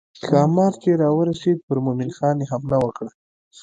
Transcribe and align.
ښامار 0.25 0.73
چې 0.81 0.89
راورسېد 1.01 1.57
پر 1.67 1.77
مومن 1.85 2.09
خان 2.17 2.37
یې 2.41 2.45
حمله 2.51 2.77
وکړه. 2.81 3.11